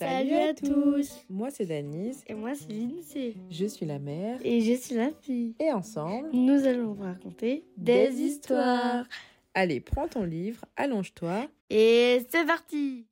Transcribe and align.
Salut 0.00 0.34
à 0.34 0.54
tous 0.54 1.10
Moi 1.28 1.50
c'est 1.50 1.66
Danise. 1.66 2.24
Et 2.26 2.32
moi 2.32 2.52
c'est 2.54 2.72
Lindsay. 2.72 3.34
Je 3.50 3.66
suis 3.66 3.84
la 3.84 3.98
mère. 3.98 4.38
Et 4.42 4.62
je 4.62 4.72
suis 4.80 4.94
la 4.94 5.10
fille. 5.20 5.54
Et 5.60 5.70
ensemble, 5.72 6.30
nous 6.32 6.64
allons 6.64 6.94
vous 6.94 7.02
raconter 7.02 7.66
des, 7.76 8.10
histoires. 8.14 9.04
Allez, 9.52 9.80
prends 9.80 10.08
ton 10.08 10.24
livre, 10.24 10.64
allonge-toi. 10.78 11.48
Et 11.68 12.26
c'est 12.30 12.46
parti 12.46 13.04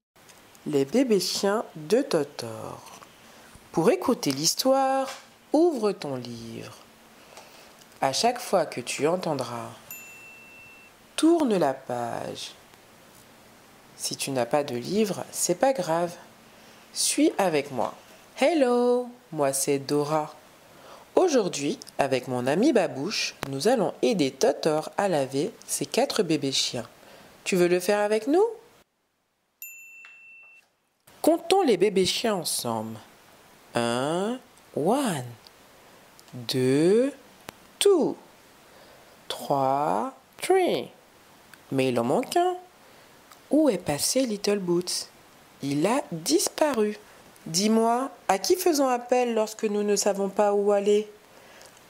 Les 0.67 0.87
bébés 0.87 1.21
chiens 1.21 1.67
de 1.91 2.01
Totor. 2.01 3.03
Pour 3.71 3.91
écouter 3.91 4.33
l'histoire, 4.33 5.11
ouvre 5.53 5.93
ton 5.93 6.17
livre. 6.17 6.75
À 8.01 8.15
chaque 8.15 8.39
fois 8.39 8.65
que 8.65 8.81
tu 8.81 9.07
entendras, 9.07 9.73
tourne 11.17 11.55
la 11.59 11.75
page. 11.75 12.53
Si 13.97 14.17
tu 14.17 14.31
n'as 14.31 14.47
pas 14.47 14.65
de 14.65 14.77
livre, 14.77 15.27
c'est 15.31 15.59
pas 15.59 15.75
grave. 15.75 16.17
Suis 16.93 17.33
avec 17.39 17.71
moi. 17.71 17.95
Hello, 18.41 19.09
moi 19.33 19.53
c'est 19.53 19.79
Dora. 19.79 20.35
Aujourd'hui, 21.15 21.79
avec 21.99 22.29
mon 22.29 22.47
ami 22.47 22.73
Babouche, 22.73 23.35
nous 23.49 23.69
allons 23.69 23.93
aider 24.03 24.31
Totor 24.31 24.91
à 24.97 25.09
laver 25.09 25.53
ses 25.67 25.87
quatre 25.87 26.23
bébés 26.23 26.53
chiens. 26.53 26.89
Tu 27.45 27.57
veux 27.57 27.69
le 27.69 27.81
faire 27.81 28.01
avec 28.01 28.27
nous? 28.27 28.45
Comptons 31.23 31.63
les 31.63 31.77
bébés 31.77 32.07
chiens 32.07 32.37
ensemble. 32.37 32.99
Un, 33.75 34.39
one. 34.77 35.25
Deux, 36.33 37.13
two. 37.79 38.17
Trois, 39.29 40.15
three. 40.41 40.89
Mais 41.73 41.89
il 41.89 41.99
en 42.01 42.05
manque 42.05 42.37
un. 42.37 42.57
Où 43.51 43.69
est 43.69 43.79
passé 43.79 44.25
Little 44.25 44.59
Boots? 44.59 45.09
Il 45.63 45.87
a 45.87 46.03
disparu. 46.13 46.99
Dis-moi, 47.47 48.11
à 48.29 48.39
qui 48.39 48.57
faisons 48.57 48.89
appel 48.89 49.35
lorsque 49.35 49.65
nous 49.65 49.83
ne 49.83 49.97
savons 49.97 50.29
pas 50.29 50.53
où 50.53 50.71
aller? 50.71 51.11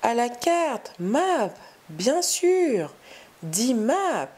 À 0.03 0.15
la 0.15 0.29
carte, 0.29 0.93
map, 0.99 1.51
bien 1.89 2.23
sûr. 2.23 2.95
Dis 3.43 3.75
map. 3.75 4.29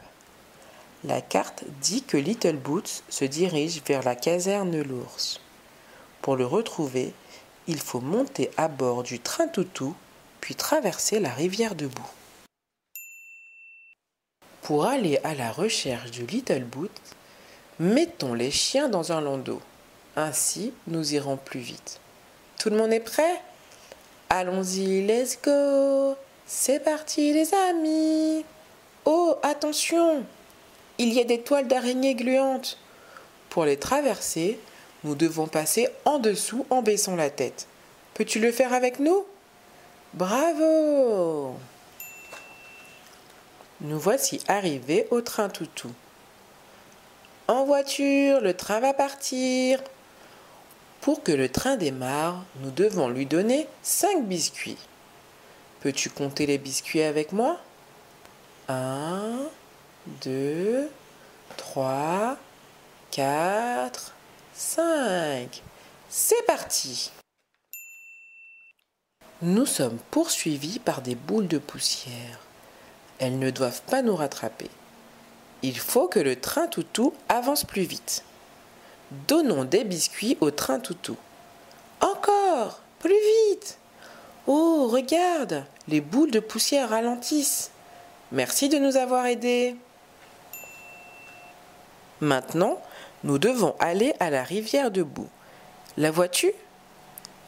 La 1.05 1.20
carte 1.20 1.64
dit 1.80 2.02
que 2.02 2.16
Little 2.16 2.56
Boots 2.56 3.02
se 3.08 3.24
dirige 3.24 3.82
vers 3.86 4.02
la 4.02 4.14
caserne 4.14 4.82
l'ours. 4.82 5.40
Pour 6.22 6.36
le 6.36 6.44
retrouver, 6.44 7.14
il 7.66 7.78
faut 7.78 8.00
monter 8.00 8.50
à 8.56 8.68
bord 8.68 9.02
du 9.02 9.20
train 9.20 9.46
toutou, 9.46 9.94
puis 10.40 10.55
traverser 10.55 11.20
la 11.20 11.30
rivière 11.30 11.74
debout. 11.74 12.10
Pour 14.62 14.86
aller 14.86 15.18
à 15.24 15.34
la 15.34 15.52
recherche 15.52 16.10
du 16.10 16.27
Little 16.27 16.64
Boot, 16.64 16.90
mettons 17.81 18.34
les 18.34 18.53
chiens 18.53 18.89
dans 18.89 19.11
un 19.11 19.20
landau. 19.20 19.61
Ainsi, 20.14 20.73
nous 20.86 21.14
irons 21.14 21.36
plus 21.36 21.59
vite. 21.59 21.98
Tout 22.59 22.70
le 22.70 22.77
monde 22.77 22.92
est 22.92 23.00
prêt? 23.00 23.41
Allons-y, 24.28 25.05
let's 25.05 25.39
go 25.42 26.14
C'est 26.47 26.84
parti 26.84 27.33
les 27.33 27.53
amis 27.55 28.45
Oh, 29.05 29.34
attention 29.42 30.23
Il 30.98 31.12
y 31.12 31.20
a 31.20 31.25
des 31.25 31.41
toiles 31.41 31.67
d'araignée 31.67 32.14
gluantes. 32.14 32.78
Pour 33.48 33.64
les 33.64 33.78
traverser, 33.78 34.61
nous 35.03 35.17
devons 35.17 35.48
passer 35.48 35.89
en 36.05 36.19
dessous 36.19 36.67
en 36.70 36.83
baissant 36.83 37.17
la 37.17 37.31
tête. 37.31 37.67
Peux-tu 38.14 38.39
le 38.39 38.53
faire 38.53 38.73
avec 38.73 39.01
nous? 39.01 39.25
Bravo 40.14 41.56
nous 43.83 43.98
voici 43.98 44.41
arrivés 44.47 45.06
au 45.11 45.23
train 45.23 45.48
toutou. 45.48 45.91
En 47.50 47.64
voiture, 47.64 48.40
le 48.40 48.54
train 48.54 48.78
va 48.78 48.94
partir. 48.94 49.82
Pour 51.00 51.24
que 51.24 51.32
le 51.32 51.48
train 51.48 51.76
démarre, 51.76 52.44
nous 52.60 52.70
devons 52.70 53.08
lui 53.08 53.26
donner 53.26 53.66
cinq 53.82 54.24
biscuits. 54.24 54.78
Peux-tu 55.80 56.10
compter 56.10 56.46
les 56.46 56.58
biscuits 56.58 57.02
avec 57.02 57.32
moi? 57.32 57.58
Un, 58.68 59.33
deux, 60.22 60.89
trois, 61.56 62.36
quatre, 63.10 64.14
cinq. 64.55 65.64
C'est 66.08 66.46
parti 66.46 67.10
Nous 69.42 69.66
sommes 69.66 69.98
poursuivis 70.12 70.78
par 70.78 71.02
des 71.02 71.16
boules 71.16 71.48
de 71.48 71.58
poussière. 71.58 72.39
Elles 73.18 73.40
ne 73.40 73.50
doivent 73.50 73.83
pas 73.90 74.02
nous 74.02 74.14
rattraper. 74.14 74.70
Il 75.62 75.78
faut 75.78 76.08
que 76.08 76.20
le 76.20 76.36
train 76.36 76.66
toutou 76.66 77.12
avance 77.28 77.64
plus 77.64 77.82
vite. 77.82 78.24
Donnons 79.28 79.64
des 79.64 79.84
biscuits 79.84 80.38
au 80.40 80.50
train 80.50 80.78
toutou. 80.78 81.16
Encore 82.00 82.80
Plus 82.98 83.18
vite 83.50 83.78
Oh, 84.46 84.88
regarde 84.90 85.64
Les 85.88 86.00
boules 86.00 86.30
de 86.30 86.40
poussière 86.40 86.90
ralentissent. 86.90 87.70
Merci 88.32 88.68
de 88.68 88.78
nous 88.78 88.96
avoir 88.96 89.26
aidés. 89.26 89.76
Maintenant, 92.20 92.80
nous 93.24 93.38
devons 93.38 93.74
aller 93.80 94.14
à 94.20 94.30
la 94.30 94.44
rivière 94.44 94.90
de 94.90 95.02
boue. 95.02 95.28
La 95.96 96.10
vois-tu? 96.10 96.52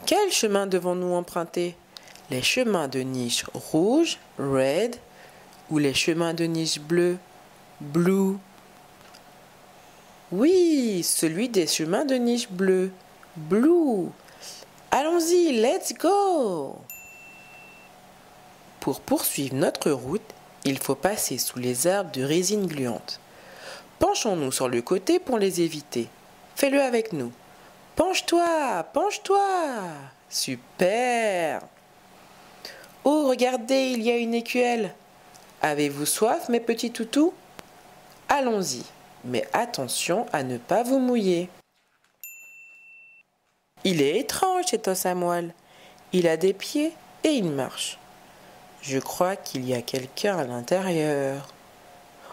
Quel 0.04 0.32
chemin 0.32 0.66
devons-nous 0.66 1.14
emprunter? 1.14 1.76
Les 2.30 2.42
chemins 2.42 2.88
de 2.88 3.00
niche 3.00 3.44
rouge, 3.54 4.18
red, 4.38 4.96
ou 5.70 5.78
les 5.78 5.94
chemins 5.94 6.34
de 6.34 6.44
niche 6.44 6.80
bleu, 6.80 7.18
blue. 7.82 8.38
Oui, 10.30 11.02
celui 11.02 11.48
des 11.48 11.66
chemins 11.66 12.04
de 12.04 12.14
niche 12.14 12.48
bleu, 12.48 12.90
blue. 13.36 14.08
Allons-y, 14.90 15.60
let's 15.60 15.92
go. 15.92 16.76
Pour 18.80 19.00
poursuivre 19.00 19.54
notre 19.54 19.90
route, 19.90 20.22
il 20.64 20.78
faut 20.78 20.94
passer 20.94 21.38
sous 21.38 21.58
les 21.58 21.86
arbres 21.86 22.12
de 22.12 22.22
résine 22.22 22.66
gluante. 22.66 23.20
Penchons-nous 23.98 24.52
sur 24.52 24.68
le 24.68 24.80
côté 24.80 25.18
pour 25.18 25.38
les 25.38 25.60
éviter. 25.60 26.08
Fais-le 26.56 26.80
avec 26.80 27.12
nous. 27.12 27.32
Penche-toi, 27.96 28.86
penche-toi. 28.92 29.46
Super. 30.28 31.62
Oh, 33.04 33.28
regardez, 33.28 33.90
il 33.90 34.02
y 34.02 34.10
a 34.10 34.16
une 34.16 34.34
écuelle. 34.34 34.94
Avez-vous 35.60 36.06
soif, 36.06 36.48
mes 36.48 36.60
petits 36.60 36.90
toutous? 36.90 37.34
Allons-y, 38.34 38.82
mais 39.26 39.46
attention 39.52 40.24
à 40.32 40.42
ne 40.42 40.56
pas 40.56 40.82
vous 40.84 40.98
mouiller. 40.98 41.50
Il 43.84 44.00
est 44.00 44.20
étrange 44.20 44.64
cet 44.70 44.88
os 44.88 45.04
à 45.04 45.14
moelle. 45.14 45.52
Il 46.14 46.26
a 46.26 46.38
des 46.38 46.54
pieds 46.54 46.92
et 47.24 47.28
il 47.28 47.50
marche. 47.50 47.98
Je 48.80 48.98
crois 48.98 49.36
qu'il 49.36 49.68
y 49.68 49.74
a 49.74 49.82
quelqu'un 49.82 50.38
à 50.38 50.44
l'intérieur. 50.44 51.46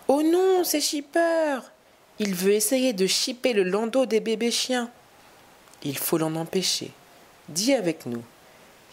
Oh 0.08 0.24
non, 0.24 0.64
c'est 0.64 0.80
Shipper 0.80 1.60
Il 2.18 2.34
veut 2.34 2.54
essayer 2.54 2.94
de 2.94 3.06
chipper 3.06 3.52
le 3.52 3.64
landau 3.64 4.06
des 4.06 4.22
bébés 4.22 4.52
chiens. 4.52 4.90
Il 5.84 5.98
faut 5.98 6.18
l'en 6.18 6.34
empêcher. 6.38 6.94
Dis 7.50 7.74
avec 7.74 8.06
nous. 8.06 8.24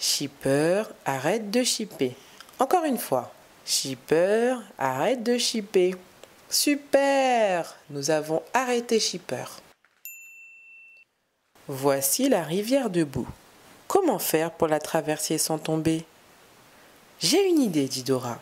Shipper, 0.00 0.82
arrête 1.04 1.52
de 1.52 1.62
chipper. 1.62 2.16
Encore 2.58 2.84
une 2.84 2.98
fois. 2.98 3.32
Shipper, 3.64 4.56
arrête 4.76 5.22
de 5.22 5.38
chipper. 5.38 5.94
Super 6.48 7.76
Nous 7.90 8.10
avons 8.10 8.40
arrêté 8.54 9.00
Shipper. 9.00 9.44
Voici 11.66 12.28
la 12.28 12.44
rivière 12.44 12.88
debout. 12.88 13.26
Comment 13.88 14.20
faire 14.20 14.52
pour 14.52 14.68
la 14.68 14.78
traverser 14.78 15.38
sans 15.38 15.58
tomber? 15.58 16.04
J'ai 17.18 17.48
une 17.48 17.60
idée, 17.60 17.88
dit 17.88 18.04
Dora. 18.04 18.40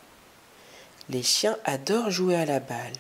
Les 1.09 1.23
chiens 1.23 1.57
adorent 1.65 2.11
jouer 2.11 2.37
à 2.37 2.45
la 2.45 2.61
balle. 2.61 2.93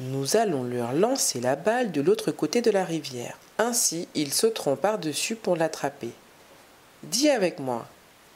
Nous 0.00 0.36
allons 0.36 0.62
leur 0.62 0.92
lancer 0.92 1.40
la 1.40 1.56
balle 1.56 1.90
de 1.90 2.02
l'autre 2.02 2.30
côté 2.30 2.60
de 2.60 2.70
la 2.70 2.84
rivière. 2.84 3.38
Ainsi, 3.56 4.08
ils 4.14 4.34
sauteront 4.34 4.76
par-dessus 4.76 5.36
pour 5.36 5.56
l'attraper. 5.56 6.10
Dis 7.02 7.30
avec 7.30 7.60
moi. 7.60 7.86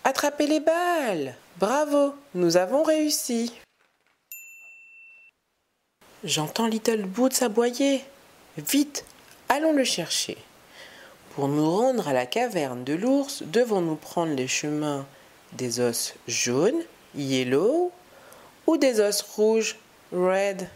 Attrapez 0.05 0.47
les 0.47 0.61
balles 0.61 1.35
Bravo, 1.59 2.15
nous 2.35 2.57
avons 2.57 2.83
réussi. 2.83 3.53
J'entends 6.25 6.69
Little 6.69 7.03
Boots 7.03 7.43
aboyer. 7.43 8.05
Vite, 8.57 9.05
allons 9.49 9.73
le 9.73 9.83
chercher. 9.83 10.39
Pour 11.35 11.49
nous 11.49 11.69
rendre 11.69 12.07
à 12.07 12.13
la 12.13 12.27
caverne 12.27 12.85
de 12.85 12.95
l'ours, 12.95 13.43
devons-nous 13.43 13.97
prendre 13.97 14.33
les 14.33 14.47
chemins 14.47 15.05
des 15.55 15.81
os 15.81 16.15
jaunes, 16.29 16.81
yellow, 17.17 17.91
ou 18.69 18.77
des 18.77 19.01
os 19.01 19.21
rouges, 19.21 19.77
red? 20.13 20.69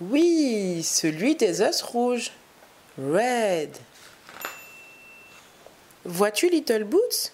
Oui, 0.00 0.84
celui 0.84 1.34
des 1.34 1.60
os 1.60 1.82
rouges, 1.82 2.30
red. 2.96 3.76
Vois-tu 6.04 6.48
Little 6.48 6.84
Boots? 6.84 7.32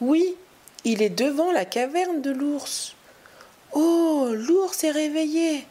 Oui, 0.00 0.34
il 0.82 1.02
est 1.02 1.08
devant 1.08 1.52
la 1.52 1.64
caverne 1.64 2.20
de 2.20 2.32
l'ours. 2.32 2.96
Oh, 3.72 4.28
l'ours 4.34 4.84
est 4.84 4.90
réveillé. 4.90 5.66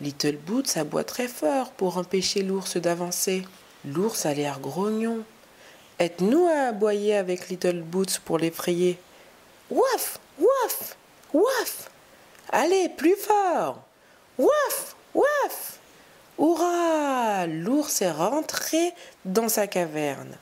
Little 0.00 0.36
Boots 0.36 0.76
aboie 0.76 1.04
très 1.04 1.28
fort 1.28 1.72
pour 1.72 1.96
empêcher 1.96 2.42
l'ours 2.42 2.76
d'avancer. 2.76 3.42
L'ours 3.84 4.26
a 4.26 4.34
l'air 4.34 4.60
grognon. 4.60 5.24
Aide-nous 5.98 6.46
à 6.46 6.68
aboyer 6.68 7.16
avec 7.16 7.48
Little 7.48 7.82
Boots 7.82 8.18
pour 8.24 8.38
l'effrayer? 8.38 8.98
Waf, 9.70 10.18
waf, 10.38 10.96
waf. 11.32 11.90
Allez, 12.50 12.88
plus 12.88 13.16
fort. 13.16 13.82
Waf, 14.38 14.96
waf. 15.14 15.78
Hurrah 16.38 17.46
L'ours 17.46 18.02
est 18.02 18.10
rentré 18.10 18.92
dans 19.24 19.48
sa 19.48 19.66
caverne. 19.66 20.36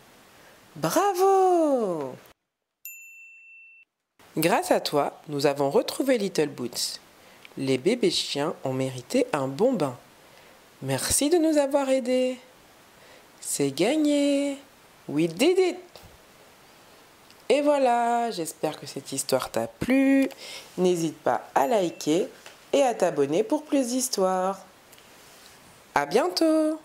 Bravo 0.76 2.14
Grâce 4.36 4.70
à 4.70 4.80
toi, 4.80 5.20
nous 5.28 5.46
avons 5.46 5.70
retrouvé 5.70 6.16
Little 6.16 6.48
Boots. 6.48 7.00
Les 7.58 7.78
bébés 7.78 8.12
chiens 8.12 8.54
ont 8.62 8.72
mérité 8.72 9.26
un 9.32 9.48
bon 9.48 9.72
bain. 9.72 9.96
Merci 10.82 11.30
de 11.30 11.36
nous 11.36 11.58
avoir 11.58 11.88
aidés. 11.90 12.38
C'est 13.40 13.72
gagné. 13.72 14.56
We 15.08 15.28
did 15.28 15.58
it. 15.58 15.76
Et 17.48 17.60
voilà, 17.62 18.30
j'espère 18.30 18.78
que 18.78 18.86
cette 18.86 19.10
histoire 19.10 19.50
t'a 19.50 19.66
plu. 19.66 20.28
N'hésite 20.78 21.18
pas 21.18 21.48
à 21.56 21.66
liker 21.66 22.28
et 22.72 22.82
à 22.84 22.94
t'abonner 22.94 23.42
pour 23.42 23.64
plus 23.64 23.88
d'histoires. 23.88 24.60
À 25.96 26.06
bientôt 26.06 26.78